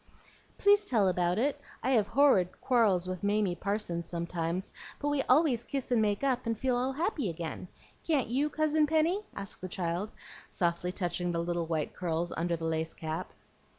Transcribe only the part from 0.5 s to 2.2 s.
"Please tell about it. I have